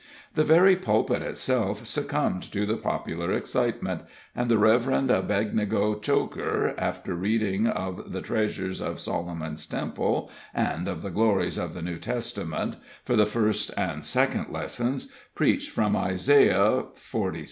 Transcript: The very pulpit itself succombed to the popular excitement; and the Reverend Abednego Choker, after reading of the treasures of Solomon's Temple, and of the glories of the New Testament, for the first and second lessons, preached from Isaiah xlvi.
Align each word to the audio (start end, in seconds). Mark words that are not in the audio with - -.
The 0.33 0.43
very 0.43 0.75
pulpit 0.75 1.21
itself 1.21 1.83
succombed 1.83 2.49
to 2.53 2.65
the 2.65 2.75
popular 2.75 3.31
excitement; 3.33 4.01
and 4.35 4.49
the 4.49 4.57
Reverend 4.57 5.11
Abednego 5.11 5.93
Choker, 5.99 6.73
after 6.75 7.13
reading 7.13 7.67
of 7.67 8.11
the 8.11 8.21
treasures 8.23 8.81
of 8.81 8.99
Solomon's 8.99 9.67
Temple, 9.67 10.31
and 10.55 10.87
of 10.87 11.03
the 11.03 11.11
glories 11.11 11.59
of 11.59 11.75
the 11.75 11.83
New 11.83 11.99
Testament, 11.99 12.77
for 13.05 13.15
the 13.15 13.27
first 13.27 13.69
and 13.77 14.03
second 14.03 14.47
lessons, 14.51 15.11
preached 15.35 15.69
from 15.69 15.95
Isaiah 15.95 16.83
xlvi. 16.95 17.39